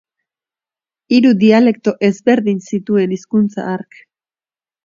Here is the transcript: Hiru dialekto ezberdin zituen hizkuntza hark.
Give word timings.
Hiru 1.17 1.33
dialekto 1.43 1.95
ezberdin 2.09 2.65
zituen 2.71 3.15
hizkuntza 3.19 3.71
hark. 3.75 4.01